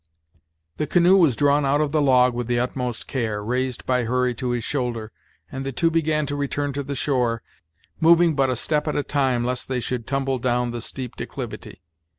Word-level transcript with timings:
The 0.77 0.87
canoe 0.87 1.15
was 1.15 1.35
drawn 1.35 1.63
out 1.63 1.79
of 1.79 1.91
the 1.91 2.01
log 2.01 2.33
with 2.33 2.47
the 2.47 2.57
utmost 2.59 3.05
care, 3.07 3.43
raised 3.43 3.85
by 3.85 4.05
Hurry 4.05 4.33
to 4.33 4.49
his 4.49 4.63
shoulder, 4.63 5.11
and 5.51 5.63
the 5.63 5.71
two 5.71 5.91
began 5.91 6.25
to 6.25 6.35
return 6.35 6.73
to 6.73 6.81
the 6.81 6.95
shore, 6.95 7.43
moving 7.99 8.33
but 8.33 8.49
a 8.49 8.55
step 8.55 8.87
at 8.87 8.95
a 8.95 9.03
time, 9.03 9.45
lest 9.45 9.67
they 9.67 9.79
should 9.79 10.07
tumble 10.07 10.39
down 10.39 10.71
the 10.71 10.81
steep 10.81 11.15
declivity. 11.15 11.83